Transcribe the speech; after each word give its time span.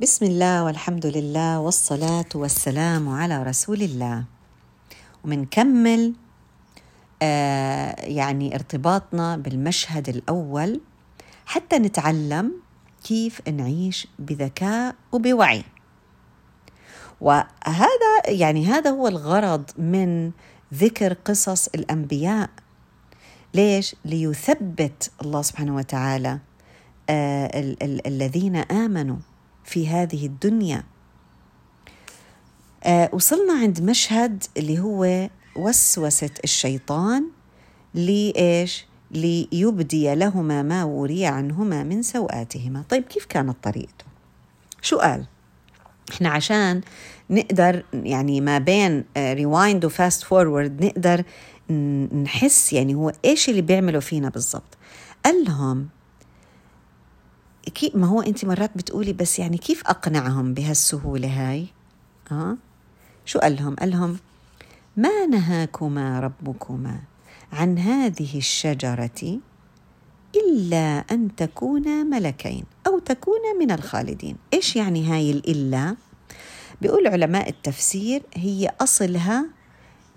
بسم 0.00 0.24
الله 0.26 0.64
والحمد 0.64 1.06
لله 1.06 1.60
والصلاة 1.60 2.24
والسلام 2.34 3.08
على 3.08 3.42
رسول 3.42 3.82
الله. 3.82 4.24
ومنكمل 5.24 6.14
آه 7.22 7.94
يعني 8.06 8.54
ارتباطنا 8.54 9.36
بالمشهد 9.36 10.08
الأول 10.08 10.80
حتى 11.46 11.78
نتعلم 11.78 12.52
كيف 13.04 13.48
نعيش 13.48 14.06
بذكاء 14.18 14.94
وبوعي. 15.12 15.64
وهذا 17.20 18.12
يعني 18.26 18.66
هذا 18.66 18.90
هو 18.90 19.08
الغرض 19.08 19.70
من 19.78 20.30
ذكر 20.74 21.12
قصص 21.12 21.68
الأنبياء. 21.68 22.50
ليش؟ 23.54 23.96
ليثبت 24.04 25.10
الله 25.22 25.42
سبحانه 25.42 25.74
وتعالى 25.76 26.38
آه 27.10 27.60
ال- 27.60 27.82
ال- 27.82 28.06
الذين 28.06 28.56
آمنوا 28.56 29.16
في 29.68 29.88
هذه 29.88 30.26
الدنيا 30.26 30.82
آه 32.84 33.10
وصلنا 33.12 33.52
عند 33.52 33.82
مشهد 33.82 34.44
اللي 34.56 34.78
هو 34.78 35.28
وسوسة 35.56 36.30
الشيطان 36.44 37.24
لإيش؟ 37.94 38.86
ليبدي 39.10 40.14
لهما 40.14 40.62
ما 40.62 40.84
وري 40.84 41.26
عنهما 41.26 41.84
من 41.84 42.02
سوآتهما 42.02 42.82
طيب 42.88 43.02
كيف 43.04 43.24
كانت 43.24 43.56
طريقته؟ 43.62 44.04
شو 44.82 44.98
قال؟ 44.98 45.26
إحنا 46.12 46.28
عشان 46.28 46.80
نقدر 47.30 47.84
يعني 47.92 48.40
ما 48.40 48.58
بين 48.58 49.04
rewind 49.16 49.84
و 49.84 49.92
fast 49.92 50.22
forward 50.22 50.84
نقدر 50.84 51.24
نحس 52.22 52.72
يعني 52.72 52.94
هو 52.94 53.12
إيش 53.24 53.48
اللي 53.48 53.62
بيعملوا 53.62 54.00
فينا 54.00 54.28
بالضبط 54.28 54.78
قال 55.24 55.44
لهم 55.44 55.88
كيف 57.68 57.96
ما 57.96 58.06
هو 58.06 58.20
انت 58.20 58.44
مرات 58.44 58.70
بتقولي 58.76 59.12
بس 59.12 59.38
يعني 59.38 59.58
كيف 59.58 59.82
أقنعهم 59.86 60.54
بهالسهولة 60.54 61.28
هاي؟ 61.28 61.66
آه؟ 62.32 62.56
شو 63.24 63.38
قال 63.38 63.56
لهم؟ 63.56 63.74
قال 63.74 63.90
لهم 63.90 64.18
ما 64.96 65.26
نهاكما 65.26 66.20
ربكما 66.20 67.00
عن 67.52 67.78
هذه 67.78 68.38
الشجرة 68.38 69.38
إلا 70.36 71.04
أن 71.10 71.36
تكونا 71.36 72.02
ملكين 72.02 72.64
أو 72.86 72.98
تكونا 72.98 73.52
من 73.60 73.70
الخالدين. 73.70 74.36
إيش 74.52 74.76
يعني 74.76 75.06
هاي 75.06 75.30
الإلا؟ 75.30 75.96
بيقول 76.80 77.06
علماء 77.06 77.48
التفسير 77.48 78.22
هي 78.34 78.70
أصلها 78.80 79.46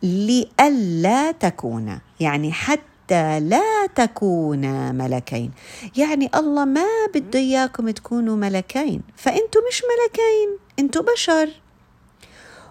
لئلا 0.03 1.31
تكون 1.31 1.99
يعني 2.19 2.51
حتى 2.51 2.90
لا 3.39 3.87
تكونا 3.95 4.91
ملكين. 4.91 5.51
يعني 5.97 6.29
الله 6.35 6.65
ما 6.65 6.85
بده 7.15 7.39
إياكم 7.39 7.89
تكونوا 7.89 8.35
ملكين. 8.35 9.01
فأنتم 9.15 9.59
مش 9.69 9.81
ملكين 9.83 10.57
أنتم 10.79 11.01
بشر. 11.01 11.49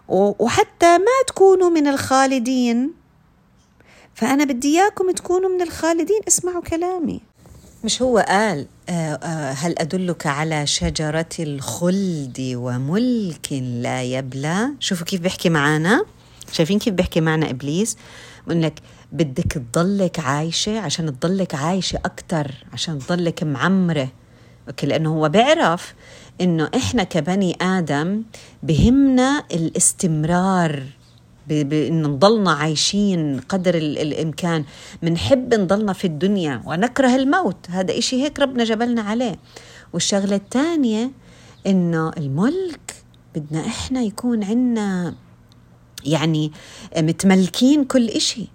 وحتى 0.08 0.98
ما 0.98 1.24
تكونوا 1.27 1.70
من 1.70 1.86
الخالدين. 1.86 2.92
فأنا 4.14 4.44
بدي 4.44 4.80
إياكم 4.80 5.10
تكونوا 5.10 5.50
من 5.50 5.62
الخالدين. 5.62 6.20
اسمعوا 6.28 6.62
كلامي. 6.62 7.20
مش 7.84 8.02
هو 8.02 8.19
قال 8.19 8.66
هل 9.56 9.75
أدلك 9.78 10.27
على 10.27 10.66
شجرة 10.66 11.28
الخلد 11.41 12.52
وملك 12.54 13.52
لا 13.52 14.02
يبلى؟ 14.02 14.70
شوفوا 14.80 15.06
كيف 15.06 15.20
بيحكي 15.20 15.48
معانا. 15.48 16.04
شايفين 16.52 16.78
كيف 16.78 16.94
بيحكي 16.94 17.20
معنا 17.20 17.50
إبليس؟ 17.50 17.97
بقول 18.47 18.62
لك 18.62 18.75
بدك 19.12 19.53
تضلك 19.72 20.20
عايشة 20.20 20.80
عشان 20.80 21.20
تضلك 21.20 21.55
عايشة 21.55 21.98
أكتر 22.05 22.50
عشان 22.72 22.98
تضلك 22.98 23.42
معمرة. 23.42 24.08
أوكي 24.69 24.86
لأنه 24.86 25.14
هو 25.14 25.28
بيعرف 25.28 25.94
إنه 26.41 26.70
إحنا 26.77 27.05
كبني 27.05 27.56
آدم 27.62 28.22
بهمنا 28.62 29.44
الاستمرار 29.53 30.83
بأن 31.48 32.03
نضلنا 32.03 32.53
عايشين 32.53 33.41
قدر 33.41 33.75
الإمكان. 33.75 34.65
منحب 35.03 35.54
نضلنا 35.54 35.93
في 35.93 36.06
الدنيا 36.06 36.62
ونكره 36.66 37.16
الموت. 37.16 37.70
هذا 37.70 37.99
إشي 37.99 38.22
هيك 38.22 38.41
ربنا 38.41 38.65
جبلنا 38.65 39.03
عليه. 39.03 39.38
والشغلة 39.93 40.37
الثانية 40.37 41.10
إنه 41.66 42.10
الملك 42.19 42.94
بدنا 43.34 43.66
إحنا 43.66 44.03
يكون 44.03 44.44
عنا 44.44 45.15
يعني 46.04 46.53
متملكين 46.97 47.84
كل 47.84 48.09
إشي. 48.09 48.49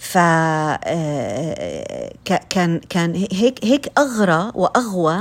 ف 0.00 0.18
كان 2.50 2.80
كان 2.88 3.26
هيك 3.32 3.64
هيك 3.64 3.92
أغرى 3.98 4.52
وأغوى 4.54 5.18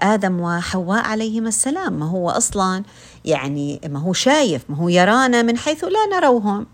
آدم 0.00 0.40
وحواء 0.40 1.04
عليهما 1.04 1.48
السلام. 1.48 1.92
ما 1.92 2.10
هو 2.10 2.30
أصلا 2.30 2.82
يعني 3.24 3.80
ما 3.88 4.00
هو 4.00 4.12
شايف 4.12 4.62
ما 4.68 4.76
هو 4.76 4.88
يرانا 4.88 5.42
من 5.42 5.58
حيث 5.58 5.84
لا 5.84 6.18
نروهم. 6.18 6.66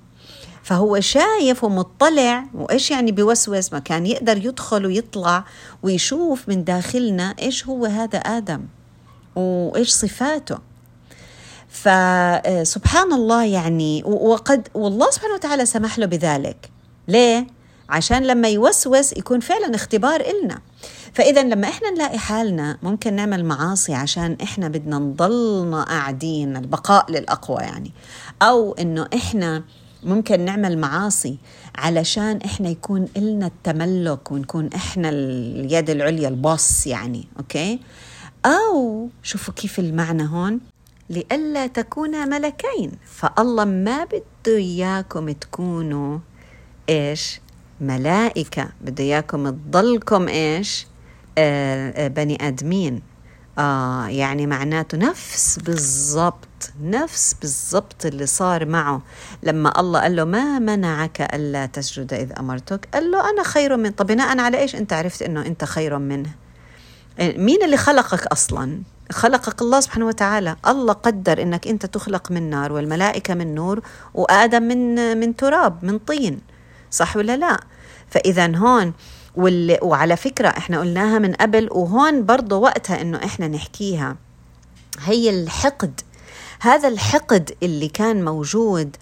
فهو 0.63 1.01
شايف 1.01 1.65
ومطلع 1.65 2.45
وإيش 2.55 2.91
يعني 2.91 3.13
بوسوس؟ 3.13 3.73
ما 3.73 3.79
كان 3.79 4.07
يقدر 4.07 4.37
يدخل 4.37 4.87
ويطلع 4.87 5.45
ويشوف 5.83 6.49
من 6.49 6.65
داخلنا 6.65 7.35
إيش 7.39 7.67
هو 7.67 7.87
هذا 7.87 8.19
آدم 8.19 8.67
وإيش 9.37 9.91
صفاته. 9.91 10.59
فسبحان 11.69 13.13
الله 13.13 13.45
يعني 13.45 14.03
وقد 14.05 14.69
والله 14.75 15.11
سبحانه 15.11 15.35
وتعالى 15.35 15.67
سمح 15.67 15.99
له 15.99 16.07
بذلك. 16.07 16.74
ليه؟ 17.09 17.47
عشان 17.89 18.23
لما 18.23 18.49
يوسوس 18.49 19.13
يكون 19.13 19.41
فعلا 19.41 19.75
اختبار 19.75 20.21
إلنا. 20.21 20.59
فإذا 21.15 21.43
لما 21.43 21.69
إحنا 21.69 21.91
نلاقي 21.91 22.19
حالنا 22.19 22.79
ممكن 22.83 23.15
نعمل 23.15 23.45
معاصي 23.45 23.95
عشان 23.95 24.37
إحنا 24.43 24.69
بدنا 24.69 24.99
نضلنا 24.99 25.83
قاعدين 25.83 26.57
البقاء 26.57 27.13
للأقوى 27.13 27.63
يعني. 27.63 27.93
أو 28.43 28.73
إنه 28.73 29.09
إحنا 29.15 29.65
ممكن 30.03 30.41
نعمل 30.41 30.79
معاصي 30.79 31.39
علشان 31.77 32.39
إحنا 32.45 32.69
يكون 32.69 33.09
إلنا 33.17 33.47
التملك 33.47 34.33
ونكون 34.33 34.71
إحنا 34.75 35.09
اليد 35.09 35.91
العليا 35.91 36.29
الباص 36.29 36.87
يعني 36.87 37.29
أوكي؟ 37.39 37.81
أو 38.47 39.09
شوفوا 39.23 39.55
كيف 39.55 39.79
المعنى 39.79 40.23
هون. 40.29 40.61
لئلا 41.11 41.67
تكونا 41.67 42.25
ملكين 42.25 42.93
فالله 43.07 43.65
ما 43.65 44.05
بده 44.05 44.57
إياكم 44.57 45.31
تكونوا 45.31 46.19
إيش؟ 46.89 47.41
ملائكة. 47.81 48.69
بده 48.81 49.05
إياكم 49.05 49.51
تضلكم 49.51 50.29
إيش؟ 50.29 50.87
آه 51.39 52.05
آه 52.05 52.09
بني 52.09 52.49
آدمين. 52.49 53.03
آه 53.59 54.07
يعني 54.07 54.47
معناته 54.47 54.99
نفس 54.99 55.59
بالضبط 55.59 56.73
نفس 56.83 57.35
بالضبط 57.41 58.07
اللي 58.07 58.27
صار 58.27 58.67
معه. 58.67 59.03
لما 59.43 59.81
الله 59.81 60.01
قال 60.01 60.17
له 60.17 60.25
ما 60.25 60.59
منعك 60.59 61.21
ألا 61.21 61.67
تسجد 61.67 62.13
إذ 62.13 62.33
أمرتك 62.39 62.89
قال 62.95 63.11
له 63.11 63.31
أنا 63.31 63.43
خير 63.43 63.77
من 63.77 63.91
طب 63.91 64.07
بناء 64.07 64.39
على 64.39 64.59
إيش؟ 64.59 64.75
أنت 64.77 64.93
عرفت 64.93 65.23
أنه 65.23 65.47
أنت 65.47 65.65
خير 65.65 65.99
منه. 65.99 66.31
مين 67.21 67.63
اللي 67.63 67.77
خلقك 67.77 68.27
أصلا؟ 68.27 68.83
خلقك 69.13 69.63
الله 69.63 69.81
سبحانه 69.81 70.07
وتعالى. 70.07 70.57
الله 70.67 70.93
قدر 70.93 71.43
إنك 71.43 71.69
أنت 71.69 71.87
تخلق 71.87 72.31
من 72.31 72.51
نار 72.51 72.73
والملائكة 72.73 73.35
من 73.35 73.55
نور 73.55 73.81
وادم 74.15 74.63
من 74.63 75.17
من 75.21 75.37
تراب 75.37 75.85
من 75.85 75.99
طين. 75.99 76.41
صح 76.95 77.17
ولا 77.17 77.37
لا؟ 77.37 77.61
فاذا 78.11 78.57
هون 78.57 78.93
واللي 79.35 79.79
وعلى 79.83 80.17
فكرة 80.17 80.49
إحنا 80.49 80.81
قلناها 80.81 81.19
من 81.19 81.33
قبل 81.33 81.69
وهون 81.73 82.27
برضه 82.27 82.57
وقتها 82.57 83.01
إنه 83.01 83.25
إحنا 83.25 83.49
نحكيها. 83.49 84.17
هي 85.01 85.31
الحقد. 85.31 86.01
هذا 86.61 86.89
الحقد 86.89 87.55
اللي 87.63 87.89
كان 87.89 88.25
موجود 88.25 88.97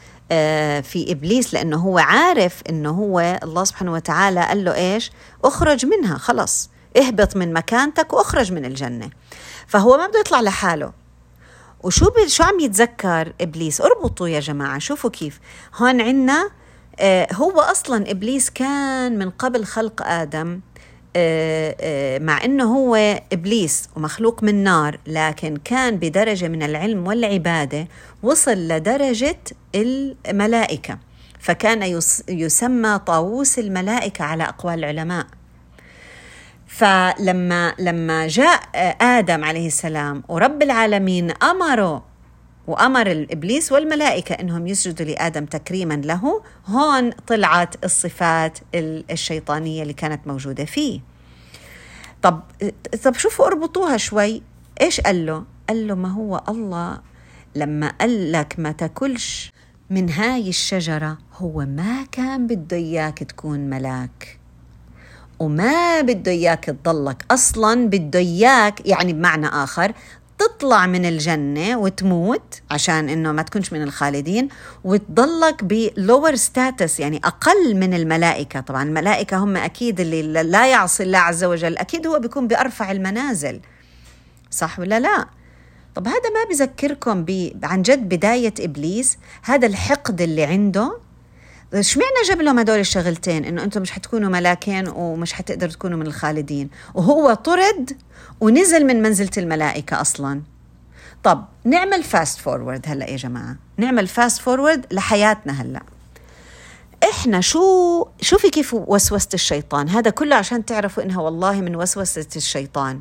في 0.83 1.07
إبليس 1.09 1.55
لأنه 1.55 1.77
هو 1.77 1.99
عارف 1.99 2.63
إنه 2.69 2.91
هو 2.91 3.41
الله 3.43 3.65
سبحانه 3.65 3.93
وتعالى 3.93 4.47
قال 4.47 4.65
له 4.65 4.75
إيش؟ 4.75 5.11
اخرج 5.45 5.87
منها 5.87 6.19
خلص. 6.19 6.71
اهبط 6.97 7.37
من 7.37 7.53
مكانتك 7.53 8.13
واخرج 8.13 8.53
من 8.53 8.65
الجنة. 8.65 9.11
فهو 9.67 9.97
ما 9.97 10.07
بده 10.07 10.21
يطلع 10.21 10.41
لحاله. 10.41 10.93
وشو 11.83 12.11
شو 12.27 12.45
عم 12.45 12.61
يتذكر 12.61 13.33
إبليس؟ 13.41 13.81
اربطوا 13.81 14.29
يا 14.29 14.41
جماعة 14.41 14.79
شوفوا 14.79 15.11
كيف. 15.11 15.41
هون 15.77 16.31
آه 16.31 16.51
هو 17.33 17.61
أصلا 17.61 18.11
إبليس 18.11 18.51
كان 18.51 19.19
من 19.19 19.31
قبل 19.31 19.65
خلق 19.65 20.03
آدم 20.07 20.61
آه 21.17 21.77
آه 21.81 22.19
مع 22.19 22.45
إنه 22.45 22.65
هو 22.77 23.21
إبليس 23.33 23.89
ومخلوق 23.97 24.43
من 24.43 24.55
نار 24.65 24.99
لكن 25.07 25.57
كان 25.57 25.97
بدرجة 25.97 26.49
من 26.49 26.63
العلم 26.63 27.07
والعبادة 27.07 27.89
وصل 28.23 28.53
لدرجة 28.69 29.39
الملائكة. 29.75 30.99
فكان 31.41 32.01
يسمى 32.29 32.99
طاووس 32.99 33.59
الملائكة 33.59 34.25
على 34.25 34.45
أقوال 34.45 34.79
العلماء. 34.79 35.27
فلما 36.67 37.75
لما 37.79 38.27
جاء 38.27 38.61
آدم 39.01 39.45
عليه 39.45 39.67
السلام 39.67 40.23
ورب 40.29 40.63
العالمين 40.63 41.31
أمره 41.31 42.05
وأمر 42.67 43.11
الإبليس 43.11 43.73
والملائكة 43.73 44.33
إنهم 44.33 44.67
يسجدوا 44.67 45.07
لآدم 45.07 45.45
تكريما 45.45 45.95
له. 45.95 46.43
هون 46.67 47.11
طلعت 47.11 47.85
الصفات 47.85 48.59
الشيطانية 48.75 49.83
اللي 49.83 49.93
كانت 49.93 50.27
موجودة 50.27 50.65
فيه. 50.65 51.01
طب 52.23 52.43
طب 53.05 53.15
شوفوا 53.15 53.47
اربطوها 53.47 53.97
شوي. 53.97 54.43
إيش 54.81 55.01
قال 55.01 55.27
له؟ 55.27 55.45
قال 55.69 55.87
له 55.87 55.95
ما 55.95 56.09
هو 56.13 56.43
الله 56.49 57.01
لما 57.55 57.89
قال 58.01 58.33
لك 58.33 58.55
ما 58.59 58.73
تاكلش 58.73 59.53
من 59.91 60.11
هاي 60.11 60.49
الشجرة 60.49 61.19
هو 61.35 61.59
ما 61.59 62.05
كان 62.13 62.47
بده 62.47 62.77
إياك 62.77 63.19
تكون 63.19 63.61
ملاك. 63.61 64.39
وما 65.39 66.01
بده 66.01 66.33
إياك 66.33 66.65
تضلك. 66.65 67.25
أصلا 67.31 67.87
بده 67.89 68.19
إياك 68.19 68.87
يعني 68.87 69.13
بمعنى 69.13 69.47
آخر 69.47 69.93
تطلع 70.43 70.87
من 70.87 71.05
الجنة 71.05 71.79
وتموت 71.79 72.61
عشان 72.71 73.09
إنه 73.09 73.33
ما 73.33 73.43
تكونش 73.43 73.73
من 73.73 73.83
الخالدين 73.83 74.49
وتضلك 74.85 75.65
ب 75.65 75.76
lower 75.76 76.35
status 76.35 77.01
يعني 77.01 77.21
أقل 77.25 77.77
من 77.77 77.95
الملائكة. 77.95 78.61
طبعا 78.61 78.83
الملائكة 78.83 79.37
هم 79.37 79.57
أكيد 79.57 80.01
اللي 80.01 80.43
لا 80.43 80.67
يعصي 80.67 81.03
الله 81.03 81.19
عز 81.19 81.45
وجل. 81.45 81.79
أكيد 81.79 82.07
هو 82.07 82.19
بيكون 82.19 82.49
بأرفع 82.49 82.91
المنازل. 82.91 83.61
صح 84.51 84.79
ولا 84.79 85.01
لا؟ 85.01 85.27
طب 85.95 86.09
هذا 86.09 86.31
ما 86.35 86.51
بذكركم 86.51 87.25
عن 87.63 87.83
جد 87.83 88.09
بداية 88.09 88.55
إبليس. 88.61 89.19
هذا 89.43 89.67
الحقد 89.67 90.21
اللي 90.21 90.45
عنده 90.45 90.99
اشمعنى 91.75 92.23
جاب 92.29 92.43
لهم 92.43 92.59
هدول 92.59 92.79
الشغلتين 92.79 93.45
إنه 93.45 93.63
أنتم 93.63 93.83
مش 93.83 93.91
حتكونوا 93.91 94.31
ملاكين 94.31 94.89
ومش 94.89 95.33
حتقدروا 95.33 95.73
تكونوا 95.73 95.99
من 95.99 96.07
الخالدين. 96.07 96.71
وهو 96.95 97.35
طرد 97.35 97.97
ونزل 98.41 98.87
من 98.87 99.03
منزلة 99.03 99.31
الملائكة 99.37 100.01
أصلا. 100.01 100.43
طب 101.25 101.45
نعمل 101.65 102.03
fast 102.03 102.39
forward 102.39 102.83
هلأ 102.87 103.11
يا 103.11 103.17
جماعة. 103.17 103.57
نعمل 103.77 104.07
fast 104.07 104.41
forward 104.41 104.87
لحياتنا 104.91 105.63
هلأ. 105.63 105.83
إحنا 107.11 107.41
شو 107.41 108.07
شوفي 108.21 108.51
كيف 108.51 108.75
وسوسة 108.75 109.29
الشيطان؟ 109.35 109.89
هذا 109.89 110.11
كله 110.11 110.37
عشان 110.37 110.65
تعرفوا 110.65 111.03
إنها 111.03 111.21
والله 111.21 111.61
من 111.61 111.77
وسوسة 111.77 112.27
الشيطان. 112.37 113.01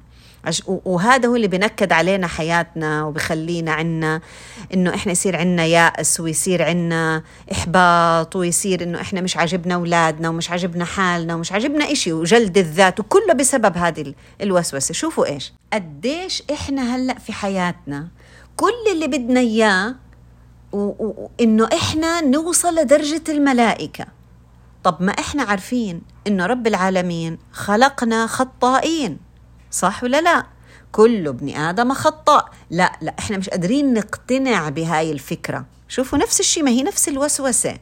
وهذا 0.67 1.27
هو 1.27 1.35
اللي 1.35 1.47
بنكد 1.47 1.91
علينا 1.91 2.27
حياتنا 2.27 3.03
وبخلينا 3.03 3.71
عنا 3.71 4.21
إنه 4.73 4.95
إحنا 4.95 5.11
يصير 5.11 5.35
عنا 5.35 5.65
يأس 5.65 6.19
ويصير 6.19 6.63
عنا 6.63 7.23
إحباط 7.51 8.35
ويصير 8.35 8.83
إنه 8.83 9.01
إحنا 9.01 9.21
مش 9.21 9.37
عاجبنا 9.37 9.75
أولادنا 9.75 10.29
ومش 10.29 10.49
عاجبنا 10.49 10.85
حالنا 10.85 11.35
ومش 11.35 11.51
عاجبنا 11.51 11.91
إشي 11.91 12.13
وجلد 12.13 12.57
الذات 12.57 12.99
وكله 12.99 13.33
بسبب 13.33 13.77
هذه 13.77 14.13
الوسوسة. 14.41 14.93
شوفوا 14.93 15.25
إيش. 15.25 15.53
قديش 15.73 16.43
إحنا 16.51 16.95
هلأ 16.95 17.19
في 17.19 17.33
حياتنا 17.33 18.07
كل 18.55 18.91
اللي 18.91 19.07
بدنا 19.07 19.39
إياه 19.39 19.95
إنه 21.41 21.69
إحنا 21.73 22.21
نوصل 22.21 22.75
لدرجة 22.75 23.23
الملائكة. 23.29 24.05
طب 24.83 24.97
ما 24.99 25.11
إحنا 25.11 25.43
عارفين 25.43 26.01
إنه 26.27 26.45
رب 26.45 26.67
العالمين 26.67 27.37
خلقنا 27.51 28.27
خطائين. 28.27 29.17
صح 29.71 30.03
ولا 30.03 30.21
لا؟ 30.21 30.45
كل 30.91 31.27
ابن 31.27 31.49
آدم 31.49 31.93
خطاء. 31.93 32.49
لا 32.69 32.91
لا 33.01 33.15
إحنا 33.19 33.37
مش 33.37 33.49
قادرين 33.49 33.93
نقتنع 33.93 34.69
بهاي 34.69 35.11
الفكرة. 35.11 35.65
شوفوا 35.87 36.17
نفس 36.17 36.39
الشيء 36.39 36.63
ما 36.63 36.71
هي 36.71 36.83
نفس 36.83 37.07
الوسوسة. 37.09 37.77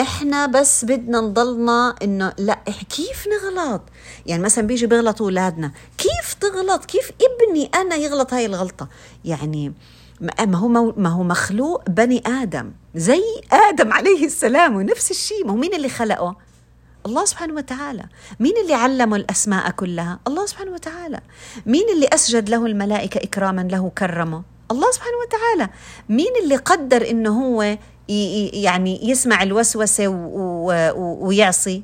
إحنا 0.00 0.46
بس 0.46 0.84
بدنا 0.84 1.20
نضلنا 1.20 1.94
إنه 2.02 2.32
لا 2.38 2.58
كيف 2.96 3.26
نغلط؟ 3.28 3.82
يعني 4.26 4.42
مثلا 4.42 4.66
بيجي 4.66 4.86
بيغلطوا 4.86 5.26
أولادنا. 5.26 5.72
كيف 5.98 6.34
تغلط؟ 6.40 6.84
كيف 6.84 7.10
ابني 7.22 7.70
أنا 7.74 7.96
يغلط 7.96 8.34
هاي 8.34 8.46
الغلطة؟ 8.46 8.88
يعني 9.24 9.72
ما 10.20 10.58
هو 10.58 10.68
ما 10.96 11.08
هو 11.08 11.22
مخلوق 11.22 11.90
بني 11.90 12.22
آدم. 12.26 12.72
زي 12.94 13.22
آدم 13.52 13.92
عليه 13.92 14.26
السلام 14.26 14.76
ونفس 14.76 15.10
الشيء. 15.10 15.46
ما 15.46 15.52
هو 15.52 15.56
مين 15.56 15.74
اللي 15.74 15.88
خلقه؟ 15.88 16.36
الله 17.06 17.24
سبحانه 17.24 17.54
وتعالى. 17.54 18.04
مين 18.40 18.56
اللي 18.62 18.74
علمه 18.74 19.16
الأسماء 19.16 19.70
كلها؟ 19.70 20.20
الله 20.26 20.46
سبحانه 20.46 20.70
وتعالى. 20.70 21.20
مين 21.66 21.84
اللي 21.94 22.06
أسجد 22.12 22.48
له 22.48 22.66
الملائكة 22.66 23.18
إكراما 23.18 23.60
له 23.60 23.92
كرمه 23.98 24.42
الله 24.70 24.90
سبحانه 24.90 25.16
وتعالى. 25.16 25.72
مين 26.08 26.32
اللي 26.42 26.56
قدر 26.56 27.10
إنه 27.10 27.30
هو 27.30 27.78
يعني 28.52 29.10
يسمع 29.10 29.42
الوسوسة 29.42 30.08
ويعصي؟ 30.96 31.82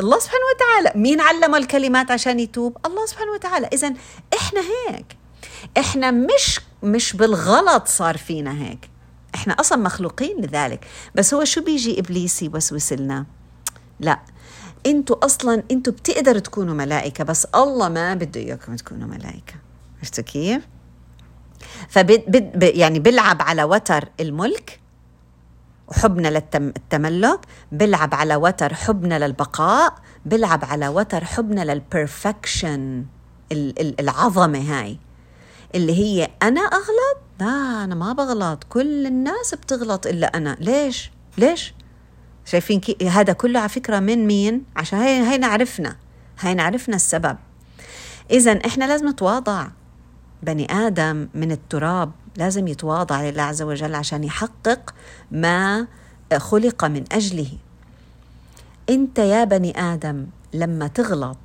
الله 0.00 0.18
سبحانه 0.18 0.44
وتعالى. 0.54 1.00
مين 1.00 1.20
علمه 1.20 1.58
الكلمات 1.58 2.10
عشان 2.10 2.40
يتوب؟ 2.40 2.76
الله 2.86 3.06
سبحانه 3.06 3.32
وتعالى. 3.32 3.68
إذا 3.72 3.94
إحنا 4.34 4.60
هيك. 4.60 5.16
إحنا 5.78 6.10
مش 6.10 6.60
مش 6.82 7.12
بالغلط 7.16 7.88
صار 7.88 8.16
فينا 8.16 8.62
هيك. 8.62 8.90
إحنا 9.34 9.52
أصلا 9.60 9.78
مخلوقين 9.78 10.36
لذلك. 10.40 10.86
بس 11.14 11.34
هو 11.34 11.44
شو 11.44 11.62
بيجي 11.62 12.00
إبليس 12.00 12.42
يوسوس 12.42 12.92
لنا؟ 12.92 13.26
لا 14.00 14.20
أنتوا 14.86 15.24
أصلا 15.24 15.62
أنتوا 15.70 15.92
بتقدروا 15.92 16.40
تكونوا 16.40 16.74
ملائكة 16.74 17.24
بس 17.24 17.44
الله 17.44 17.88
ما 17.88 18.14
بده 18.14 18.40
إياكم 18.40 18.76
تكونوا 18.76 19.08
ملائكة. 19.08 19.54
عرفتوا 19.98 20.24
كيف؟ 20.24 20.66
فبد 21.88 22.62
يعني 22.62 22.98
بلعب 22.98 23.42
على 23.42 23.64
وتر 23.64 24.08
الملك 24.20 24.80
وحبنا 25.88 26.28
للتملك 26.28 27.40
بلعب 27.72 28.14
على 28.14 28.36
وتر 28.36 28.74
حبنا 28.74 29.26
للبقاء 29.26 29.94
بلعب 30.26 30.64
على 30.64 30.88
وتر 30.88 31.24
حبنا 31.24 31.64
للبرفكشن 31.64 33.04
العظمة 34.00 34.58
هاي. 34.58 34.98
اللي 35.74 35.92
هي 35.92 36.30
أنا 36.42 36.60
أغلط؟ 36.60 37.18
لا 37.40 37.84
أنا 37.84 37.94
ما 37.94 38.12
بغلط. 38.12 38.64
كل 38.64 39.06
الناس 39.06 39.54
بتغلط 39.54 40.06
إلا 40.06 40.36
أنا. 40.36 40.56
ليش؟ 40.60 41.10
ليش؟ 41.38 41.74
شايفين 42.44 42.80
كي 42.80 43.08
هذا 43.08 43.32
كله 43.32 43.60
على 43.60 43.68
فكرة 43.68 44.00
من 44.00 44.26
مين؟ 44.26 44.64
عشان 44.76 44.98
هي 44.98 45.32
هينا 45.32 45.46
عرفنا. 45.46 45.96
هينا 46.40 46.62
عرفنا 46.62 46.96
السبب. 46.96 47.36
اذا 48.30 48.66
إحنا 48.66 48.84
لازم 48.84 49.08
نتواضع. 49.08 49.68
بني 50.42 50.72
آدم 50.72 51.28
من 51.34 51.52
التراب 51.52 52.12
لازم 52.36 52.68
يتواضع 52.68 53.22
لله 53.22 53.42
عز 53.42 53.62
وجل 53.62 53.94
عشان 53.94 54.24
يحقق 54.24 54.94
ما 55.30 55.86
خلق 56.36 56.84
من 56.84 57.04
أجله. 57.12 57.48
أنت 58.90 59.18
يا 59.18 59.44
بني 59.44 59.80
آدم 59.80 60.26
لما 60.52 60.86
تغلط 60.86 61.38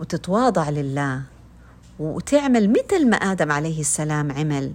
وتتواضع 0.00 0.70
لله 0.70 1.22
وتعمل 1.98 2.70
مثل 2.70 3.10
ما 3.10 3.16
آدم 3.16 3.52
عليه 3.52 3.80
السلام 3.80 4.32
عمل 4.32 4.72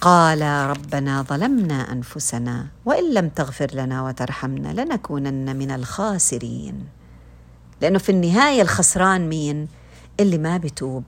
قال 0.00 0.42
ربنا 0.42 1.22
ظلمنا 1.22 1.92
أنفسنا 1.92 2.66
وإن 2.84 3.14
لم 3.14 3.28
تغفر 3.28 3.66
لنا 3.74 4.02
وترحمنا 4.02 4.68
لنكونن 4.82 5.56
من 5.56 5.70
الخاسرين. 5.70 6.86
لأنه 7.80 7.98
في 7.98 8.08
النهاية 8.12 8.62
الخسران 8.62 9.28
مين؟ 9.28 9.68
اللي 10.20 10.38
ما 10.38 10.56
بيتوب 10.56 11.04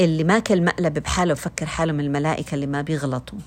اللي 0.00 0.24
ماكل 0.24 0.64
مقلب 0.64 0.98
بحاله 0.98 1.34
بفكر 1.34 1.66
حاله 1.66 1.92
من 1.92 2.00
الملائكة 2.00 2.54
اللي 2.54 2.66
ما 2.66 2.82
بيغلطوا 2.82 3.38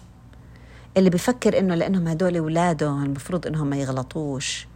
اللي 0.98 1.10
بفكر 1.10 1.60
إنه 1.60 1.76
لأنهم 1.76 2.08
هدول 2.08 2.38
اولاده 2.38 2.90
المفروض 2.90 3.48
إنهم 3.48 3.68
ما 3.68 3.78
يغلطوش 3.78 4.68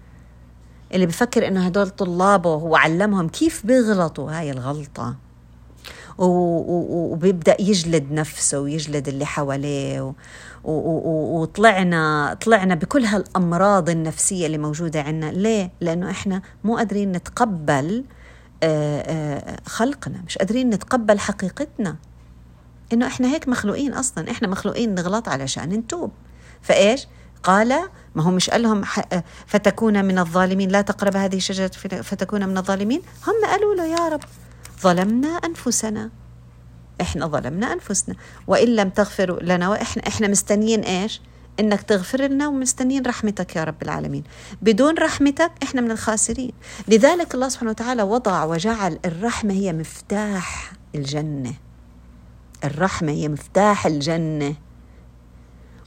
اللي 0.93 1.05
بفكر 1.05 1.47
إنه 1.47 1.65
هدول 1.65 1.89
طلابه 1.89 2.53
هو 2.53 2.75
علمهم 2.75 3.29
كيف 3.29 3.65
بيغلطوا. 3.65 4.31
هاي 4.31 4.51
الغلطة. 4.51 5.15
وبيبدأ 6.19 7.61
يجلد 7.61 8.11
نفسه 8.11 8.59
ويجلد 8.59 9.07
اللي 9.07 9.25
حواليه 9.25 10.13
وطلعنا 10.63 12.33
طلعنا 12.41 12.75
بكل 12.75 13.05
هالأمراض 13.05 13.89
النفسية 13.89 14.45
اللي 14.45 14.57
موجودة 14.57 15.01
عندنا 15.01 15.31
ليه؟ 15.31 15.71
لأنه 15.81 16.09
إحنا 16.09 16.41
مو 16.63 16.77
قادرين 16.77 17.11
نتقبل 17.11 18.03
آه، 18.63 19.01
آه، 19.01 19.57
خلقنا. 19.65 20.21
مش 20.27 20.37
قادرين 20.37 20.69
نتقبل 20.69 21.19
حقيقتنا. 21.19 21.95
إنه 22.93 23.07
إحنا 23.07 23.27
هيك 23.27 23.47
مخلوقين 23.47 23.93
أصلا. 23.93 24.31
إحنا 24.31 24.47
مخلوقين 24.47 24.95
نغلط 24.95 25.29
علشان 25.29 25.69
نتوب. 25.69 26.11
فإيش؟ 26.61 27.07
قال 27.43 27.79
ما 28.15 28.23
هو 28.23 28.31
مش 28.31 28.49
قال 28.49 28.61
لهم 28.61 28.83
فتكون 29.47 30.05
من 30.05 30.19
الظالمين. 30.19 30.69
لا 30.69 30.81
تقرب 30.81 31.15
هذه 31.15 31.35
الشجرة 31.35 31.67
فتكون 32.01 32.49
من 32.49 32.57
الظالمين. 32.57 33.01
هم 33.27 33.49
قالوا 33.49 33.75
له 33.75 33.85
يا 33.85 34.09
رب. 34.09 34.21
ظلمنا 34.81 35.27
أنفسنا. 35.27 36.09
إحنا 37.01 37.27
ظلمنا 37.27 37.73
أنفسنا. 37.73 38.15
وإن 38.47 38.67
لم 38.67 38.89
تغفر 38.89 39.43
لنا 39.43 39.69
وإحنا 39.69 40.07
إحنا 40.07 40.27
مستنيين 40.27 40.79
إيش؟ 40.79 41.21
إنك 41.59 41.81
تغفر 41.81 42.21
لنا 42.21 42.47
ومستنيين 42.47 43.05
رحمتك 43.05 43.55
يا 43.55 43.63
رب 43.63 43.81
العالمين. 43.83 44.23
بدون 44.61 44.97
رحمتك 44.97 45.51
إحنا 45.63 45.81
من 45.81 45.91
الخاسرين. 45.91 46.51
لذلك 46.87 47.35
الله 47.35 47.49
سبحانه 47.49 47.71
وتعالى 47.71 48.03
وضع 48.03 48.43
وجعل 48.43 48.99
الرحمة 49.05 49.53
هي 49.53 49.73
مفتاح 49.73 50.71
الجنة. 50.95 51.53
الرحمة 52.63 53.11
هي 53.11 53.27
مفتاح 53.27 53.85
الجنة. 53.85 54.55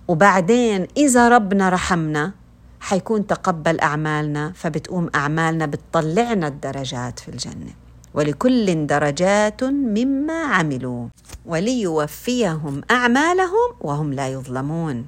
وبعدين 0.09 0.87
إذا 0.97 1.29
ربنا 1.29 1.69
رحمنا 1.69 2.33
حيكون 2.81 3.27
تقبل 3.27 3.81
أعمالنا 3.81 4.53
فبتقوم 4.53 5.11
أعمالنا 5.15 5.67
بتطلعنا 5.67 6.47
الدرجات 6.47 7.19
في 7.19 7.29
الجنة. 7.29 7.82
ولكل 8.15 8.87
درجات 8.87 9.65
مما 9.65 10.45
عملوا 10.45 11.09
وليوفيهم 11.47 12.83
أعمالهم 12.91 13.71
وهم 13.81 14.13
لا 14.13 14.29
يظلمون. 14.29 15.07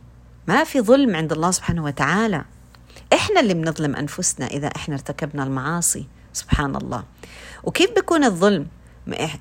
ما 0.49 0.65
في 0.65 0.81
ظلم 0.81 1.17
عند 1.17 1.33
الله 1.33 1.51
سبحانه 1.51 1.85
وتعالى. 1.85 2.45
إحنا 3.13 3.41
اللي 3.41 3.55
بنظلم 3.55 3.97
أنفسنا 3.97 4.47
إذا 4.47 4.67
إحنا 4.67 4.95
ارتكبنا 4.95 5.45
المعاصي. 5.45 6.07
سبحان 6.33 6.77
الله. 6.77 7.05
وكيف 7.65 7.91
بيكون 7.95 8.25
الظلم؟ 8.25 8.67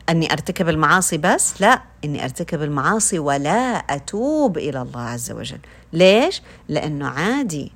أني 0.10 0.32
أرتكب 0.32 0.70
المعاصي 0.70 1.17
بس؟ 1.17 1.62
لا. 1.62 1.82
أني 2.05 2.24
أرتكب 2.24 2.62
المعاصي 2.62 3.20
ولا 3.20 3.77
أتوب 3.77 4.58
إلى 4.58 4.82
الله 4.82 5.01
عز 5.01 5.32
وجل. 5.32 5.60
ليش؟ 5.93 6.41
لأنه 6.70 7.08
عادي. 7.08 7.72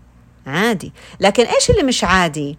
عادي. 0.47 0.93
لكن 1.19 1.45
إيش 1.45 1.69
اللي 1.69 1.83
مش 1.83 2.03
عادي؟ 2.03 2.57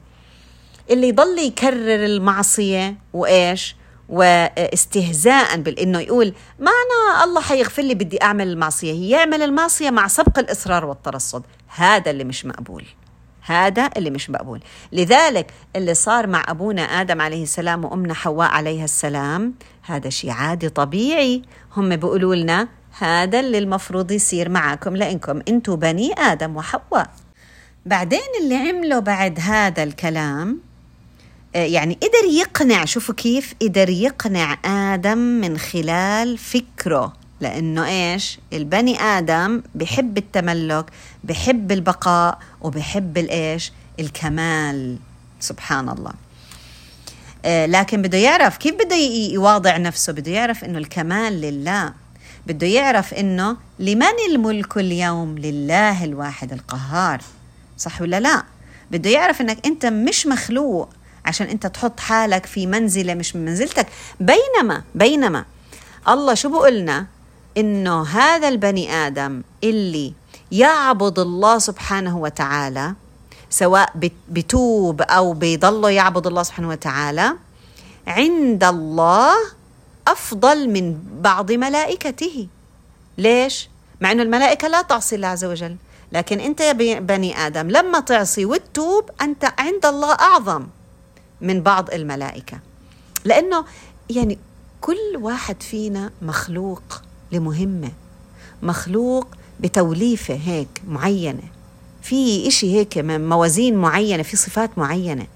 اللي 0.90 1.08
يضل 1.08 1.38
يكرر 1.38 2.04
المعصية 2.04 2.96
وإيش؟ 3.12 3.76
واستهزاء 4.08 5.56
بانه 5.56 6.00
يقول 6.00 6.34
ما 6.58 6.70
أنا 6.70 7.24
الله 7.24 7.40
حيغفر 7.40 7.82
لي 7.82 7.94
بدي 7.94 8.22
أعمل 8.22 8.48
المعصية 8.48 8.92
هي 8.92 9.10
يعمل 9.10 9.42
المعصية 9.42 9.90
مع 9.90 10.08
سبق 10.08 10.38
الإصرار 10.38 10.84
والترصد. 10.84 11.42
هذا 11.68 12.10
اللي 12.10 12.24
مش 12.24 12.46
مقبول. 12.46 12.84
هذا 13.42 13.90
اللي 13.96 14.10
مش 14.10 14.30
مقبول. 14.30 14.60
لذلك 14.92 15.50
اللي 15.76 15.94
صار 15.94 16.26
مع 16.26 16.44
أبونا 16.48 16.82
آدم 16.82 17.20
عليه 17.20 17.42
السلام 17.42 17.84
وأمنا 17.84 18.14
حواء 18.14 18.48
عليها 18.48 18.84
السلام 18.84 19.54
هذا 19.82 20.10
شيء 20.10 20.30
عادي 20.30 20.68
طبيعي. 20.68 21.42
هم 21.76 21.96
بيقولوا 21.96 22.34
لنا 22.34 22.68
هذا 22.98 23.40
اللي 23.40 23.58
المفروض 23.58 24.10
يصير 24.10 24.48
معكم 24.48 24.96
لأنكم 24.96 25.40
أنتم 25.48 25.76
بني 25.76 26.12
آدم 26.18 26.56
وحواء. 26.56 27.10
بعدين 27.86 28.20
اللي 28.40 28.56
عمله 28.56 28.98
بعد 28.98 29.38
هذا 29.40 29.82
الكلام 29.82 30.67
يعني 31.66 31.98
قدر 32.02 32.32
يقنع 32.32 32.84
شوفوا 32.84 33.14
كيف 33.14 33.54
قدر 33.62 33.88
يقنع 33.88 34.58
آدم 34.94 35.18
من 35.18 35.58
خلال 35.58 36.38
فكره. 36.38 37.12
لأنه 37.40 37.86
إيش؟ 37.86 38.38
البني 38.52 39.00
آدم 39.00 39.62
بحب 39.74 40.18
التملك 40.18 40.86
بحب 41.24 41.72
البقاء 41.72 42.38
وبحب 42.60 43.18
الإيش؟ 43.18 43.72
الكمال. 44.00 44.98
سبحان 45.40 45.88
الله. 45.88 46.12
آه 47.44 47.66
لكن 47.66 48.02
بده 48.02 48.18
يعرف 48.18 48.56
كيف 48.56 48.74
بده 48.74 48.96
يواضع 49.32 49.76
نفسه؟ 49.76 50.12
بده 50.12 50.32
يعرف 50.32 50.64
إنه 50.64 50.78
الكمال 50.78 51.40
لله. 51.40 51.92
بده 52.46 52.66
يعرف 52.66 53.14
إنه 53.14 53.56
لمن 53.78 54.16
الملك 54.30 54.76
اليوم؟ 54.76 55.38
لله 55.38 56.04
الواحد 56.04 56.52
القهار. 56.52 57.20
صح 57.78 58.02
ولا 58.02 58.20
لا؟ 58.20 58.42
بده 58.90 59.10
يعرف 59.10 59.40
إنك 59.40 59.66
أنت 59.66 59.86
مش 59.86 60.26
مخلوق. 60.26 60.88
عشان 61.28 61.46
أنت 61.46 61.66
تحط 61.66 62.00
حالك 62.00 62.46
في 62.46 62.66
منزلة 62.66 63.14
مش 63.14 63.36
من 63.36 63.44
منزلتك. 63.44 63.86
بينما 64.20 64.82
بينما 64.94 65.44
الله 66.08 66.34
شو 66.34 66.48
بقولنا 66.48 67.06
إنه 67.56 68.02
هذا 68.02 68.48
البني 68.48 68.92
آدم 68.92 69.42
اللي 69.64 70.12
يعبد 70.52 71.18
الله 71.18 71.58
سبحانه 71.58 72.18
وتعالى 72.18 72.94
سواء 73.50 73.92
بتوب 74.28 75.02
أو 75.02 75.32
بيضل 75.32 75.92
يعبد 75.92 76.26
الله 76.26 76.42
سبحانه 76.42 76.68
وتعالى 76.68 77.32
عند 78.06 78.64
الله 78.64 79.34
أفضل 80.08 80.70
من 80.70 80.98
بعض 81.20 81.52
ملائكته. 81.52 82.46
ليش؟ 83.18 83.68
مع 84.00 84.12
إنه 84.12 84.22
الملائكة 84.22 84.68
لا 84.68 84.82
تعصي 84.82 85.16
الله 85.16 85.28
عز 85.28 85.44
وجل 85.44 85.76
لكن 86.12 86.40
أنت 86.40 86.60
يا 86.60 86.72
بني 87.00 87.46
آدم 87.46 87.70
لما 87.70 88.00
تعصي 88.00 88.44
وتتوب 88.44 89.10
أنت 89.20 89.52
عند 89.58 89.86
الله 89.86 90.12
أعظم. 90.12 90.66
من 91.40 91.62
بعض 91.62 91.90
الملائكة. 91.90 92.58
لأنه 93.24 93.64
يعني 94.10 94.38
كل 94.80 95.16
واحد 95.20 95.62
فينا 95.62 96.10
مخلوق 96.22 96.82
لمهمة 97.32 97.90
مخلوق 98.62 99.26
بتوليفة 99.60 100.34
هيك 100.34 100.68
معينة. 100.88 101.42
في 102.02 102.48
إشي 102.48 102.74
هيك 102.76 102.98
موازين 102.98 103.76
معينة 103.76 104.22
في 104.22 104.36
صفات 104.36 104.78
معينة. 104.78 105.26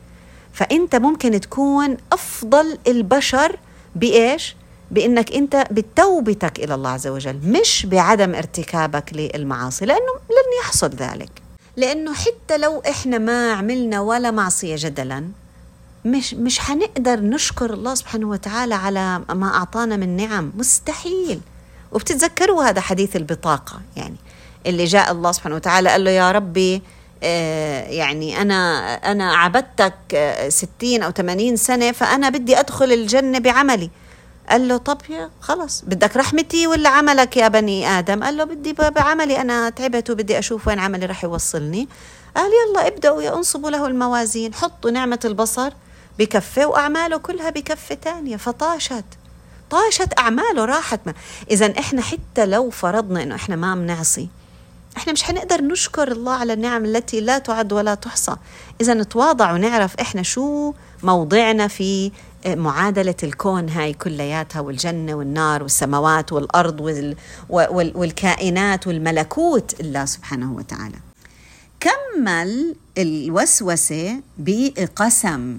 فأنت 0.52 0.96
ممكن 0.96 1.40
تكون 1.40 1.96
أفضل 2.12 2.78
البشر 2.86 3.58
بإيش؟ 3.96 4.56
بإنك 4.90 5.32
أنت 5.32 5.64
بتوبتك 5.70 6.58
إلى 6.58 6.74
الله 6.74 6.90
عز 6.90 7.06
وجل 7.06 7.38
مش 7.44 7.86
بعدم 7.86 8.34
ارتكابك 8.34 9.10
للمعاصي 9.12 9.84
لأنه 9.84 10.12
لن 10.30 10.60
يحصل 10.64 10.88
ذلك. 10.90 11.42
لأنه 11.76 12.14
حتى 12.14 12.58
لو 12.58 12.82
إحنا 12.88 13.18
ما 13.18 13.52
عملنا 13.52 14.00
ولا 14.00 14.30
معصية 14.30 14.76
جدلا 14.78 15.24
مش 16.04 16.34
مش 16.34 16.58
حنقدر 16.58 17.20
نشكر 17.20 17.74
الله 17.74 17.94
سبحانه 17.94 18.28
وتعالى 18.28 18.74
على 18.74 19.22
ما 19.30 19.54
أعطانا 19.54 19.96
من 19.96 20.16
نعم. 20.16 20.52
مستحيل. 20.56 21.40
وبتتذكروا 21.92 22.64
هذا 22.64 22.80
حديث 22.80 23.16
البطاقة 23.16 23.80
يعني 23.96 24.16
اللي 24.66 24.84
جاء 24.84 25.12
الله 25.12 25.32
سبحانه 25.32 25.54
وتعالى 25.54 25.88
قال 25.90 26.04
له 26.04 26.10
يا 26.10 26.32
ربي 26.32 26.82
آه، 27.22 27.84
يعني 27.88 28.42
أنا 28.42 28.94
أنا 28.94 29.34
عبدتك 29.34 29.94
آه، 30.14 30.48
ستين 30.48 31.02
أو 31.02 31.10
ثمانين 31.10 31.56
سنة 31.56 31.92
فأنا 31.92 32.28
بدي 32.28 32.60
أدخل 32.60 32.92
الجنة 32.92 33.38
بعملي. 33.38 33.90
قال 34.48 34.68
له 34.68 34.76
طب 34.76 34.98
يا 35.08 35.30
خلص. 35.40 35.82
بدك 35.86 36.16
رحمتي 36.16 36.66
ولا 36.66 36.88
عملك 36.88 37.36
يا 37.36 37.48
بني 37.48 37.88
آدم؟ 37.88 38.24
قال 38.24 38.36
له 38.36 38.44
بدي 38.44 38.72
بعملي. 38.72 39.40
أنا 39.40 39.70
تعبت 39.70 40.10
وبدي 40.10 40.38
أشوف 40.38 40.68
وين 40.68 40.78
عملي 40.78 41.06
رح 41.06 41.24
يوصلني. 41.24 41.88
قال 42.36 42.50
يلا 42.68 42.86
ابدأوا 42.86 43.22
يا 43.22 43.36
انصبوا 43.36 43.70
له 43.70 43.86
الموازين 43.86 44.54
حطوا 44.54 44.90
نعمة 44.90 45.20
البصر. 45.24 45.72
بكفة 46.18 46.66
وأعماله 46.66 47.16
كلها 47.16 47.50
بكفة 47.50 47.94
تانية 47.94 48.36
فطاشت. 48.36 49.04
طاشت 49.70 50.18
أعماله 50.18 50.64
راحت. 50.64 51.00
إذا 51.50 51.78
إحنا 51.78 52.02
حتى 52.02 52.46
لو 52.46 52.70
فرضنا 52.70 53.22
إنه 53.22 53.34
إحنا 53.34 53.56
ما 53.56 53.74
بنعصي 53.74 54.28
إحنا 54.96 55.12
مش 55.12 55.22
حنقدر 55.22 55.60
نشكر 55.60 56.12
الله 56.12 56.32
على 56.32 56.52
النعم 56.52 56.84
التي 56.84 57.20
لا 57.20 57.38
تعد 57.38 57.72
ولا 57.72 57.94
تحصى. 57.94 58.36
إذا 58.80 58.94
نتواضع 58.94 59.52
ونعرف 59.52 59.96
إحنا 60.00 60.22
شو 60.22 60.74
موضعنا 61.02 61.68
في 61.68 62.12
معادلة 62.46 63.14
الكون 63.22 63.68
هاي 63.68 63.92
كلياتها 63.92 64.60
والجنة 64.60 65.14
والنار 65.14 65.62
والسماوات 65.62 66.32
والأرض 66.32 66.80
وال 66.80 67.16
والكائنات 67.94 68.86
والملكوت. 68.86 69.80
الله 69.80 70.04
سبحانه 70.04 70.52
وتعالى. 70.52 70.98
كمل 71.80 72.76
الوسوسة 72.98 74.20
بقسم. 74.38 75.58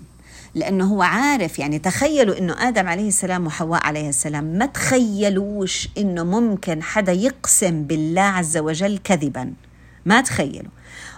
لأنه 0.56 0.86
هو 0.86 1.02
عارف 1.02 1.60
يعني 1.60 1.80
تخيلوا 1.80 2.38
أنه 2.38 2.68
آدم 2.68 2.88
عليه 2.88 3.08
السلام 3.08 3.48
وحواء 3.48 3.86
عليه 3.86 4.10
السلام. 4.10 4.44
ما 4.44 4.66
تخيلوش 4.66 5.90
أنه 5.98 6.24
ممكن 6.24 6.84
حدا 6.84 7.12
يقسم 7.12 7.84
بالله 7.84 8.22
عز 8.22 8.58
وجل 8.58 8.98
كذبا. 8.98 9.54
ما 10.06 10.22
تخيلوا. 10.22 10.72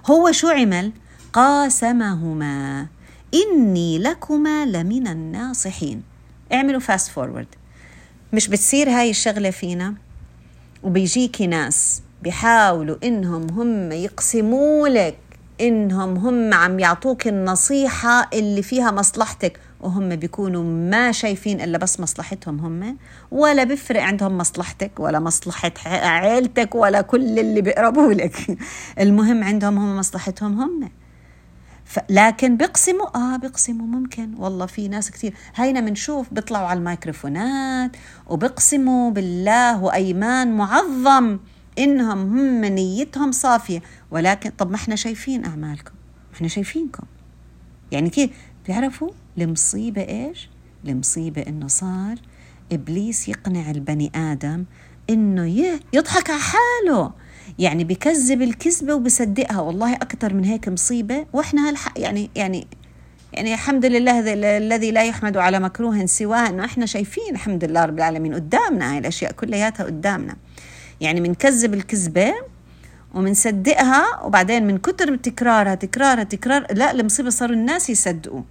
هو 0.05 0.31
شو 0.31 0.47
عمل؟ 0.47 0.91
قاسمهما. 1.33 2.87
إني 3.33 3.99
لكما 3.99 4.65
لمن 4.65 5.07
الناصحين. 5.07 6.03
اعملوا 6.53 6.79
fast 6.79 7.11
forward 7.11 7.47
مش 8.33 8.47
بتصير 8.47 8.89
هاي 8.89 9.09
الشغلة 9.09 9.49
فينا؟ 9.49 9.95
وبيجيكي 10.83 11.47
ناس 11.47 12.01
بيحاولوا 12.23 12.95
إنهم 13.03 13.49
هم 13.49 13.91
يقسموا 13.91 14.87
لك 14.87 15.17
إنهم 15.61 16.17
هم 16.17 16.53
عم 16.53 16.79
يعطوك 16.79 17.27
النصيحة 17.27 18.29
اللي 18.33 18.61
فيها 18.61 18.91
مصلحتك. 18.91 19.59
وهم 19.81 20.15
بيكونوا 20.15 20.63
ما 20.63 21.11
شايفين 21.11 21.61
إلا 21.61 21.77
بس 21.77 21.99
مصلحتهم 21.99 22.59
هم 22.59 22.97
ولا 23.31 23.63
بيفرق 23.63 24.01
عندهم 24.01 24.37
مصلحتك 24.37 24.91
ولا 24.99 25.19
مصلحة 25.19 25.71
عيلتك 25.87 26.75
ولا 26.75 27.01
كل 27.01 27.39
اللي 27.39 27.61
بيقربوا 27.61 28.13
لك. 28.13 28.57
المهم 28.99 29.43
عندهم 29.43 29.77
هم 29.77 29.97
مصلحتهم 29.97 30.61
هم. 30.61 30.89
لكن 32.09 32.57
بيقسموا 32.57 33.17
آه 33.17 33.37
بيقسموا 33.37 33.87
ممكن. 33.87 34.33
والله 34.37 34.65
في 34.65 34.87
ناس 34.87 35.11
كثير 35.11 35.33
هينا 35.55 35.79
بنشوف 35.79 36.33
بيطلعوا 36.33 36.67
على 36.67 36.77
الميكروفونات 36.79 37.91
وبيقسموا 38.27 39.11
بالله 39.11 39.83
وأيمان 39.83 40.57
معظم. 40.57 41.39
إنهم 41.79 42.37
هم 42.37 42.65
نيتهم 42.65 43.31
صافية. 43.31 43.81
ولكن 44.11 44.49
طب 44.49 44.69
ما 44.69 44.75
إحنا 44.75 44.95
شايفين 44.95 45.45
أعمالكم. 45.45 45.91
إحنا 46.33 46.47
شايفينكم. 46.47 47.03
يعني 47.91 48.09
كيف 48.09 48.29
بتعرفوا 48.63 49.09
المصيبة 49.37 50.01
إيش؟ 50.01 50.49
المصيبة 50.87 51.41
إنه 51.41 51.67
صار 51.67 52.15
إبليس 52.71 53.29
يقنع 53.29 53.71
البني 53.71 54.11
آدم 54.15 54.65
إنه 55.09 55.75
يضحك 55.93 56.29
على 56.29 56.39
حاله. 56.39 57.11
يعني 57.59 57.83
بكذب 57.83 58.41
الكذبة 58.41 58.93
وبصدقها. 58.93 59.59
والله 59.59 59.93
أكثر 59.93 60.33
من 60.33 60.45
هيك 60.45 60.69
مصيبة. 60.69 61.25
وإحنا 61.33 61.69
هالحق 61.69 61.99
يعني 61.99 62.29
يعني 62.35 62.67
يعني 63.33 63.53
الحمد 63.53 63.85
لله 63.85 64.33
الذي 64.57 64.91
لا 64.91 65.03
يحمد 65.03 65.37
على 65.37 65.59
مكروه 65.59 66.05
سواه 66.05 66.49
إنه 66.49 66.65
إحنا 66.65 66.85
شايفين 66.85 67.31
الحمد 67.31 67.63
لله 67.63 67.85
رب 67.85 67.97
العالمين 67.97 68.33
قدامنا. 68.33 68.91
هاي 68.91 68.97
الأشياء 68.97 69.31
كلياتها 69.31 69.83
قدامنا. 69.83 70.35
يعني 71.01 71.21
بنكذب 71.21 71.73
الكذبة 71.73 72.33
ومنصدقها 73.13 74.21
وبعدين 74.23 74.67
من 74.67 74.77
كتر 74.77 75.15
تكرارها 75.15 75.75
تكرارها 75.75 76.23
تكرار 76.23 76.73
لا 76.73 76.91
المصيبة 76.91 77.29
صاروا 77.29 77.55
الناس 77.55 77.89
يصدقوا. 77.89 78.41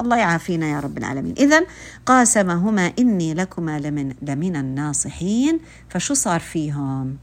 الله 0.00 0.16
يعافينا 0.16 0.66
يا 0.66 0.80
رب 0.80 0.98
العالمين. 0.98 1.34
إذا 1.38 1.66
قاسمهما 2.06 2.92
إني 2.98 3.34
لكما 3.34 3.78
لمن, 3.78 4.14
لمن 4.22 4.56
الناصحين. 4.56 5.60
فشو 5.88 6.14
صار 6.14 6.40
فيهم؟ 6.40 7.16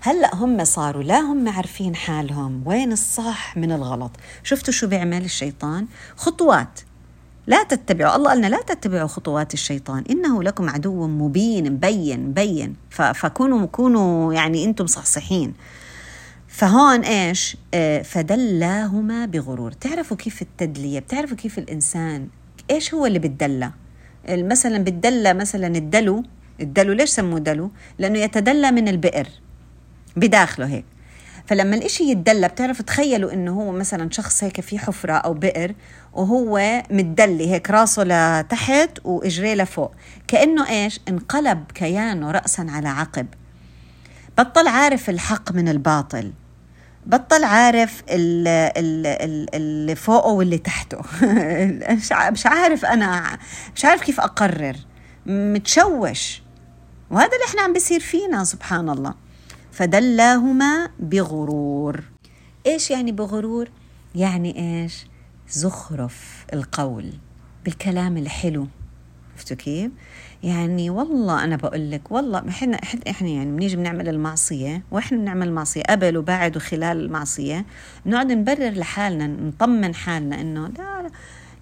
هلأ 0.00 0.34
هم 0.34 0.64
صاروا 0.64 1.02
لا 1.02 1.20
هم 1.20 1.48
عارفين 1.48 1.96
حالهم. 1.96 2.62
وين 2.66 2.92
الصح 2.92 3.56
من 3.56 3.72
الغلط؟ 3.72 4.10
شفتوا 4.42 4.72
شو 4.72 4.86
بيعمل 4.86 5.24
الشيطان؟ 5.24 5.86
خطوات. 6.16 6.80
لا 7.46 7.62
تتبعوا 7.62 8.16
الله 8.16 8.30
قالنا 8.30 8.46
لا 8.46 8.62
تتبعوا 8.62 9.06
خطوات 9.06 9.54
الشيطان 9.54 10.04
إنه 10.10 10.42
لكم 10.42 10.70
عدو 10.70 11.06
مبين 11.06 11.72
مبين 11.72 12.20
مبين 12.26 12.76
فكونوا 12.90 13.66
كونوا 13.66 14.34
يعني 14.34 14.64
أنتم 14.64 14.86
صحصحين 14.86 15.54
فهون 16.48 17.00
إيش؟ 17.00 17.56
آه، 17.74 18.02
فدلاهما 18.02 19.26
بغرور، 19.26 19.72
تعرفوا 19.72 20.16
كيف 20.16 20.42
التدلية، 20.42 20.98
بتعرفوا 20.98 21.36
كيف 21.36 21.58
الإنسان 21.58 22.28
إيش 22.70 22.94
هو 22.94 23.06
اللي 23.06 23.18
بتدلى؟ 23.18 23.70
مثلا 24.28 24.84
بتدلى 24.84 25.34
مثلا 25.34 25.66
الدلو، 25.66 26.22
الدلو 26.60 26.92
ليش 26.92 27.10
سموه 27.10 27.38
دلو؟ 27.38 27.70
لأنه 27.98 28.18
يتدلى 28.18 28.70
من 28.70 28.88
البئر 28.88 29.28
بداخله 30.16 30.66
هيك 30.66 30.84
فلما 31.46 31.76
الإشي 31.76 32.04
يتدلى 32.04 32.48
بتعرف 32.48 32.82
تخيلوا 32.82 33.32
إنه 33.32 33.52
هو 33.52 33.72
مثلا 33.72 34.10
شخص 34.10 34.44
هيك 34.44 34.60
في 34.60 34.78
حفرة 34.78 35.12
أو 35.12 35.34
بئر 35.34 35.74
وهو 36.12 36.82
متدلي 36.90 37.50
هيك 37.50 37.70
راسه 37.70 38.04
لتحت 38.04 38.90
وإجريه 39.04 39.54
لفوق. 39.54 39.92
كأنه 40.28 40.68
إيش؟ 40.68 41.00
انقلب 41.08 41.64
كيانه 41.74 42.30
رأسا 42.30 42.66
على 42.68 42.88
عقب. 42.88 43.26
بطل 44.38 44.68
عارف 44.68 45.10
الحق 45.10 45.52
من 45.52 45.68
الباطل. 45.68 46.32
بطل 47.06 47.44
عارف 47.44 48.02
اللي 48.08 49.96
فوقه 49.96 50.32
واللي 50.32 50.58
تحته. 50.58 50.98
مش 52.32 52.46
عارف 52.46 52.84
أنا 52.84 53.38
مش 53.76 53.84
عارف 53.84 54.02
كيف 54.02 54.20
أقرر. 54.20 54.76
متشوش. 55.26 56.42
وهذا 57.10 57.30
اللي 57.32 57.44
إحنا 57.48 57.62
عم 57.62 57.72
بيصير 57.72 58.00
فينا 58.00 58.44
سبحان 58.44 58.88
الله. 58.88 59.25
فدلاهما 59.76 60.88
بغرور. 61.00 62.04
إيش 62.66 62.90
يعني 62.90 63.12
بغرور؟ 63.12 63.68
يعني 64.14 64.82
إيش؟ 64.82 65.06
زخرف 65.50 66.46
القول 66.52 67.12
بالكلام 67.64 68.16
الحلو. 68.16 68.66
عرفتوا 69.34 69.56
كيف؟ 69.56 69.90
يعني 70.42 70.90
والله 70.90 71.44
أنا 71.44 71.56
بقول 71.56 71.90
لك 71.90 72.12
والله 72.12 72.48
إحنا 72.48 72.76
إحنا 73.08 73.28
يعني 73.28 73.50
بنيجي 73.50 73.76
بنعمل 73.76 74.08
المعصية 74.08 74.82
وإحنا 74.90 75.18
بنعمل 75.18 75.48
المعصية 75.48 75.82
قبل 75.82 76.16
وبعد 76.16 76.56
وخلال 76.56 77.00
المعصية 77.00 77.64
بنقعد 78.06 78.32
نبرر 78.32 78.70
لحالنا 78.70 79.26
نطمن 79.26 79.94
حالنا 79.94 80.40
إنه 80.40 80.68
لا, 80.68 81.02
لا. 81.02 81.10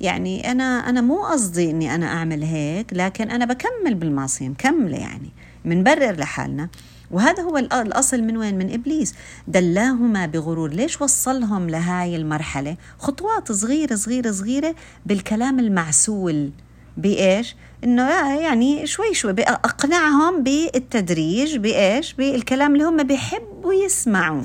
يعني 0.01 0.51
أنا 0.51 0.65
أنا 0.65 1.01
مو 1.01 1.25
قصدي 1.25 1.71
إني 1.71 1.95
أنا 1.95 2.07
أعمل 2.07 2.43
هيك 2.43 2.93
لكن 2.93 3.31
أنا 3.31 3.45
بكمل 3.45 3.95
بالمعصية 3.95 4.49
مكملة 4.49 4.97
يعني 4.97 5.31
بنبرر 5.65 6.13
لحالنا. 6.13 6.69
وهذا 7.11 7.43
هو 7.43 7.59
الأصل 7.59 8.23
من 8.23 8.37
وين؟ 8.37 8.59
من 8.59 8.73
إبليس. 8.73 9.15
دلاهما 9.49 10.27
بغرور. 10.27 10.71
ليش 10.71 11.03
وصلهم 11.03 11.71
لهاي 11.71 12.17
المرحلة؟ 12.17 12.77
خطوات 12.99 13.53
صغيرة 13.53 13.95
صغيرة 13.95 14.31
صغيرة 14.31 14.75
بالكلام 15.07 15.61
المعسول 15.61 16.51
بإيش؟ 16.97 17.57
إنه 17.85 18.11
يعني 18.41 18.87
شوي 18.87 19.15
شوي 19.15 19.33
أقنعهم 19.43 20.43
بالتدريج 20.43 21.57
بإيش؟ 21.57 22.13
بالكلام 22.13 22.75
اللي 22.75 22.85
هم 22.85 23.03
بيحبوا 23.03 23.75
يسمعوه 23.75 24.45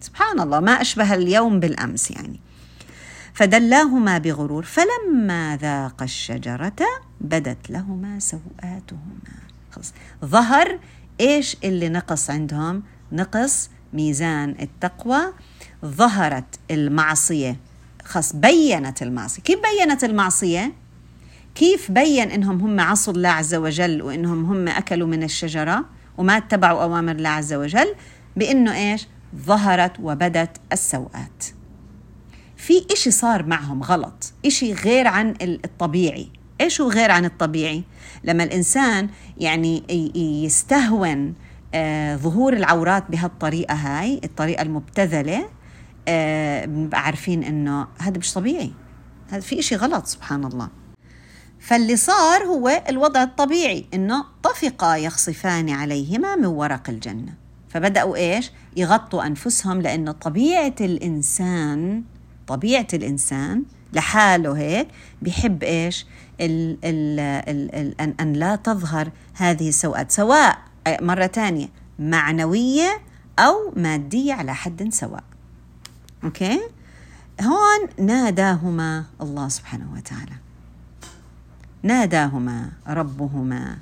سبحان 0.00 0.40
الله 0.40 0.60
ما 0.60 0.80
أشبه 0.80 1.14
اليوم 1.14 1.60
بالأمس 1.60 2.10
يعني. 2.10 2.40
فدلاهما 3.34 4.18
بغرور. 4.18 4.62
فلما 4.62 5.58
ذاق 5.62 6.02
الشجرة 6.02 6.72
بدت 7.20 7.70
لهما 7.70 8.18
سوآتهما 8.18 9.36
خلص 9.70 9.92
ظهر 10.24 10.78
إيش 11.20 11.56
اللي 11.64 11.88
نقص 11.88 12.30
عندهم؟ 12.30 12.82
نقص 13.12 13.70
ميزان 13.92 14.56
التقوى 14.60 15.20
ظهرت 15.84 16.58
المعصية. 16.70 17.56
خاص 18.04 18.36
بينت 18.36 19.02
المعصية. 19.02 19.42
كيف 19.42 19.58
بينت 19.58 20.04
المعصية؟ 20.04 20.72
كيف 21.54 21.90
بين 21.90 22.30
إنهم 22.30 22.60
هم 22.60 22.80
عصوا 22.80 23.12
الله 23.12 23.28
عز 23.28 23.54
وجل 23.54 24.02
وإنهم 24.02 24.44
هم 24.44 24.68
أكلوا 24.68 25.08
من 25.08 25.22
الشجرة 25.22 25.84
وما 26.18 26.36
اتبعوا 26.36 26.82
أوامر 26.82 27.12
الله 27.12 27.28
عز 27.28 27.52
وجل؟ 27.52 27.94
بإنه 28.36 28.74
إيش؟ 28.74 29.08
ظهرت 29.36 29.92
وبدت 30.02 30.56
السوءات. 30.72 31.44
في 32.56 32.86
إشي 32.92 33.10
صار 33.10 33.46
معهم 33.46 33.82
غلط 33.82 34.32
إشي 34.46 34.72
غير 34.72 35.06
عن 35.06 35.34
الطبيعي. 35.42 36.28
إيش 36.60 36.80
هو 36.80 36.90
غير 36.90 37.10
عن 37.10 37.24
الطبيعي؟ 37.24 37.84
لما 38.24 38.44
الإنسان 38.44 39.08
يعني 39.38 39.82
يستهون 40.44 41.34
آه 41.74 42.16
ظهور 42.16 42.52
العورات 42.52 43.04
بهالطريقة 43.10 43.74
هاي 43.74 44.20
الطريقة 44.24 44.62
المبتذلة 44.62 45.48
آه 46.08 46.64
بنبقى 46.64 47.02
عارفين 47.02 47.44
إنه 47.44 47.86
هذا 47.98 48.18
مش 48.18 48.32
طبيعي. 48.34 48.72
هذا 49.30 49.40
في 49.40 49.58
إشي 49.58 49.76
غلط 49.76 50.06
سبحان 50.06 50.44
الله. 50.44 50.68
فاللي 51.60 51.96
صار 51.96 52.42
هو 52.44 52.82
الوضع 52.88 53.22
الطبيعي 53.22 53.86
إنه 53.94 54.24
طفقا 54.42 54.96
يخصفان 54.96 55.70
عليهما 55.70 56.36
من 56.36 56.46
ورق 56.46 56.90
الجنة. 56.90 57.34
فبدأوا 57.68 58.16
إيش؟ 58.16 58.50
يغطوا 58.76 59.26
أنفسهم 59.26 59.82
لأنه 59.82 60.12
طبيعة 60.12 60.74
الإنسان 60.80 62.02
طبيعة 62.46 62.86
الإنسان 62.94 63.62
لحاله 63.92 64.52
هيك 64.58 64.88
بيحب 65.22 65.62
إيش؟ 65.62 66.06
ال 66.40 66.78
ال 66.84 67.20
ال 67.20 67.74
ال 67.74 68.00
أن, 68.00 68.14
أن 68.20 68.32
لا 68.32 68.56
تظهر 68.56 69.10
هذه 69.34 69.68
السوءات 69.68 70.12
سواء 70.12 70.58
مرة 70.88 71.26
ثانية 71.26 71.68
معنوية 71.98 73.00
أو 73.38 73.72
مادية 73.76 74.34
على 74.34 74.54
حد 74.54 74.88
سواء. 74.92 75.24
أوكي؟ 76.24 76.60
هون 77.42 78.06
ناداهما 78.06 79.04
الله 79.20 79.48
سبحانه 79.48 79.92
وتعالى. 79.96 80.36
ناداهما 81.82 82.70
ربهما. 82.88 83.78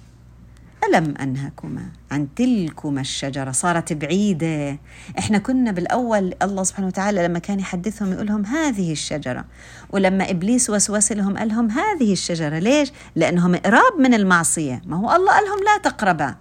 ألم 0.88 1.14
أنهكما 1.20 1.83
عن 2.11 2.35
تلكما 2.35 3.01
الشجرة؟ 3.01 3.51
صارت 3.51 3.92
بعيدة. 3.92 4.79
إحنا 5.18 5.38
كنا 5.38 5.73
بالأول 5.73 6.35
الله 6.42 6.62
سبحانه 6.62 6.87
وتعالى 6.87 7.25
لما 7.27 7.38
كان 7.38 7.61
يحدثهم 7.61 8.12
يقول 8.12 8.27
لهم 8.27 8.47
هذه 8.47 8.92
الشجرة. 8.92 9.44
ولما 9.90 10.31
إبليس 10.31 10.70
وسوس 10.70 11.12
لهم 11.12 11.38
قال 11.38 11.49
لهم 11.49 11.70
هذه 11.70 12.12
الشجرة. 12.12 12.59
ليش؟ 12.59 12.92
لأنهم 13.16 13.57
قراب 13.57 13.99
من 13.99 14.14
المعصية. 14.14 14.83
ما 14.87 14.97
هو 14.97 15.16
الله 15.16 15.33
قال 15.33 15.44
لهم 15.44 15.59
لا 15.64 15.90
تقربا. 15.90 16.35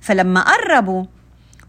فلما 0.00 0.40
قربوا 0.40 1.04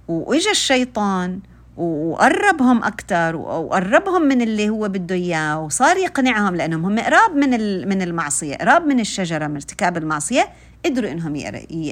وإجا 0.08 0.52
الشيطان 0.52 1.40
وقربهم 1.78 2.84
أكثر 2.84 3.36
وقربهم 3.36 4.22
من 4.22 4.42
اللي 4.42 4.70
هو 4.70 4.88
بده 4.88 5.16
إياه 5.16 5.60
وصار 5.60 5.98
يقنعهم 5.98 6.56
لأنهم 6.56 6.86
هم 6.86 7.00
قراب 7.00 7.36
من 7.36 7.50
من 7.90 8.02
المعصية 8.02 8.56
قراب 8.56 8.88
من 8.88 9.00
الشجرة 9.00 9.48
من 9.48 9.56
ارتكاب 9.56 9.98
المعصية 9.98 10.50
قدروا 10.86 11.12
إنهم 11.12 11.36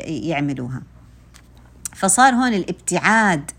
يعملوها 0.03 0.81
فصار 1.95 2.33
هون 2.33 2.53
الابتعاد 2.53 3.51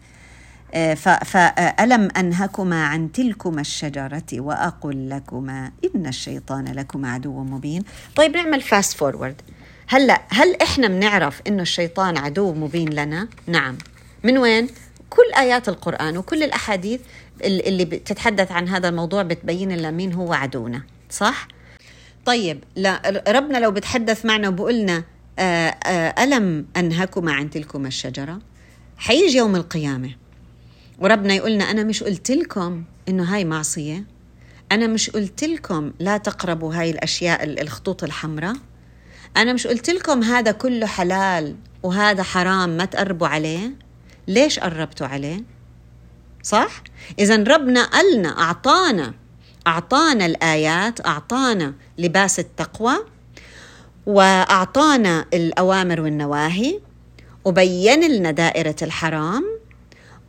آه، 0.74 0.94
فألم 1.24 2.08
أنهكما 2.16 2.84
عن 2.84 3.12
تلكما 3.12 3.60
الشجرة 3.60 4.22
وأقل 4.32 5.10
لكما 5.10 5.70
إن 5.94 6.06
الشيطان 6.06 6.64
لكما 6.64 7.12
عدو 7.12 7.42
مبين 7.42 7.82
طيب 8.16 8.36
نعمل 8.36 8.60
fast 8.60 8.96
forward 8.96 9.42
هلا 9.88 10.22
هل 10.28 10.56
إحنا 10.62 10.88
بنعرف 10.88 11.40
إنه 11.46 11.62
الشيطان 11.62 12.18
عدو 12.18 12.54
مبين 12.54 12.88
لنا؟ 12.88 13.28
نعم 13.46 13.78
من 14.24 14.38
وين؟ 14.38 14.68
كل 15.10 15.32
آيات 15.38 15.68
القرآن 15.68 16.16
وكل 16.16 16.42
الأحاديث 16.42 17.00
اللي 17.44 17.84
بتتحدث 17.84 18.52
عن 18.52 18.68
هذا 18.68 18.88
الموضوع 18.88 19.22
بتبين 19.22 19.72
لنا 19.72 19.90
مين 19.90 20.12
هو 20.12 20.32
عدونا 20.32 20.82
صح؟ 21.10 21.48
طيب 22.24 22.64
لا 22.76 23.22
ربنا 23.28 23.58
لو 23.58 23.70
بتحدث 23.70 24.26
معنا 24.26 24.48
وبقولنا 24.48 25.04
آه، 25.38 25.68
آه، 25.68 26.24
ألم 26.24 26.66
أنهكما 26.76 27.32
عن 27.32 27.50
تلكما 27.50 27.88
الشجرة؟ 27.88 28.38
حيجي 28.96 29.38
يوم 29.38 29.56
القيامة. 29.56 30.10
وربنا 30.98 31.34
يقولنا 31.34 31.70
أنا 31.70 31.84
مش 31.84 32.02
قلت 32.02 32.30
لكم 32.30 32.84
إنه 33.08 33.34
هاي 33.34 33.44
معصية؟ 33.44 34.04
أنا 34.72 34.86
مش 34.86 35.10
قلت 35.10 35.44
لكم 35.44 35.92
لا 35.98 36.16
تقربوا 36.16 36.74
هاي 36.74 36.90
الأشياء 36.90 37.44
الخطوط 37.62 38.04
الحمراء؟ 38.04 38.54
أنا 39.36 39.52
مش 39.52 39.66
قلت 39.66 39.90
لكم 39.90 40.22
هذا 40.22 40.52
كله 40.52 40.86
حلال 40.86 41.56
وهذا 41.82 42.22
حرام 42.22 42.76
ما 42.76 42.84
تقربوا 42.84 43.26
عليه؟ 43.26 43.70
ليش 44.28 44.58
قربتوا 44.58 45.06
عليه؟ 45.06 45.42
صح؟ 46.42 46.82
إذا 47.18 47.36
ربنا 47.36 47.84
قالنا 47.84 48.28
أعطانا 48.28 49.14
أعطانا 49.66 50.26
الآيات 50.26 51.06
أعطانا 51.06 51.74
لباس 51.98 52.38
التقوى 52.38 52.94
وأعطانا 54.06 55.26
الأوامر 55.34 56.00
والنواهي 56.00 56.80
وبين 57.44 58.10
لنا 58.12 58.30
دائرة 58.30 58.76
الحرام 58.82 59.60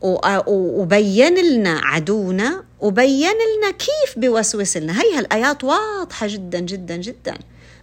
وبين 0.02 1.34
لنا 1.34 1.80
عدونا 1.84 2.64
وبين 2.80 3.36
لنا 3.58 3.70
كيف 3.70 4.18
بوسوس 4.18 4.76
لنا. 4.76 5.02
هي 5.02 5.18
هالآيات 5.18 5.64
واضحة 5.64 6.26
جدا 6.26 6.60
جدا 6.60 6.96
جدا. 6.96 7.38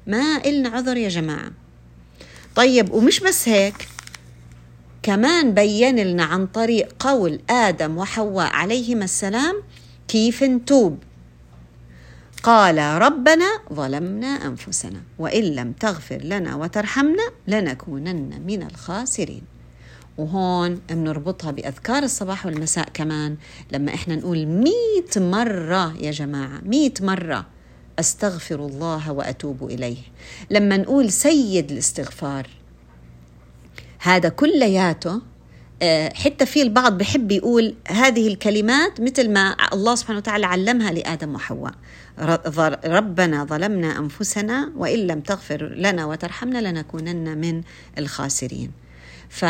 ما 0.07 0.41
إلنا 0.45 0.69
عذر 0.69 0.97
يا 0.97 1.09
جماعة. 1.09 1.51
طيب 2.55 2.93
ومش 2.93 3.19
بس 3.19 3.49
هيك. 3.49 3.87
كمان 5.03 5.53
بين 5.53 5.99
لنا 5.99 6.23
عن 6.23 6.47
طريق 6.47 6.95
قول 6.99 7.39
آدم 7.49 7.97
وحواء 7.97 8.47
عليهما 8.47 9.03
السلام 9.03 9.63
كيف 10.07 10.43
نتوب؟ 10.43 10.97
قال 12.43 12.77
ربنا 12.77 13.45
ظلمنا 13.73 14.27
أنفسنا 14.27 15.01
وإن 15.19 15.43
لم 15.43 15.71
تغفر 15.71 16.17
لنا 16.17 16.55
وترحمنا 16.55 17.31
لنكونن 17.47 18.41
من 18.47 18.63
الخاسرين. 18.63 19.41
وهون 20.17 20.81
بنربطها 20.89 21.51
بأذكار 21.51 22.03
الصباح 22.03 22.45
والمساء 22.45 22.89
كمان 22.93 23.37
لما 23.71 23.93
إحنا 23.93 24.15
نقول 24.15 24.45
مئة 24.45 25.21
مرة 25.21 25.97
يا 25.97 26.11
جماعة 26.11 26.61
مئة 26.65 27.05
مرة 27.05 27.45
أستغفر 27.99 28.65
الله 28.65 29.11
وأتوب 29.11 29.63
إليه. 29.63 29.97
لما 30.49 30.77
نقول 30.77 31.11
سيد 31.11 31.71
الاستغفار 31.71 32.47
هذا 33.99 34.29
كلياته 34.29 35.21
آه، 35.81 36.13
حتى 36.13 36.45
في 36.45 36.61
البعض 36.61 36.97
بحب 36.97 37.31
يقول 37.31 37.75
هذه 37.87 38.27
الكلمات 38.27 39.01
مثل 39.01 39.31
ما 39.31 39.55
الله 39.73 39.95
سبحانه 39.95 40.19
وتعالى 40.19 40.45
علمها 40.45 40.91
لآدم 40.91 41.35
وحواء. 41.35 41.73
ربنا 42.85 43.43
ظلمنا 43.43 43.99
أنفسنا 43.99 44.71
وإن 44.75 44.99
لم 44.99 45.19
تغفر 45.19 45.73
لنا 45.75 46.05
وترحمنا 46.05 46.71
لنكونن 46.71 47.37
من 47.37 47.61
الخاسرين. 47.97 48.71
ف 49.29 49.45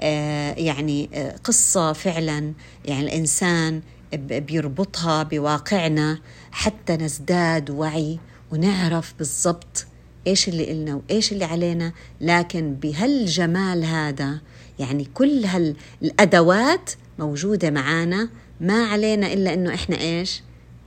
آه، 0.00 0.54
يعني 0.54 1.10
آه، 1.14 1.36
قصة 1.44 1.92
فعلا 1.92 2.52
يعني 2.84 3.04
الإنسان 3.04 3.80
بيربطها 4.12 5.22
بواقعنا 5.22 6.18
حتى 6.50 6.96
نزداد 6.96 7.70
وعي 7.70 8.18
ونعرف 8.50 9.14
بالضبط 9.18 9.86
إيش 10.26 10.48
اللي 10.48 10.72
إلنا 10.72 10.94
وإيش 10.94 11.32
اللي 11.32 11.44
علينا 11.44 11.92
لكن 12.20 12.74
بهالجمال 12.74 13.84
هذا 13.84 14.40
يعني 14.78 15.04
كل 15.14 15.44
هالأدوات 15.44 16.90
موجودة 17.18 17.70
معانا 17.70 18.28
ما 18.60 18.84
علينا 18.86 19.32
إلا 19.32 19.54
إنه 19.54 19.74
إحنا 19.74 20.00
إيش 20.00 20.42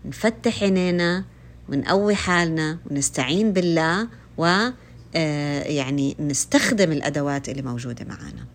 نفتح 0.06 0.64
عينينا 0.64 1.24
ونقوي 1.70 2.16
حالنا 2.16 2.78
ونستعين 2.92 3.54
بالله 3.54 4.08
و 4.38 4.70
آه، 5.16 5.64
يعني 5.64 6.16
نستخدم 6.20 6.92
الأدوات 6.92 7.50
اللي 7.50 7.62
موجودة 7.62 8.06
معانا. 8.06 8.46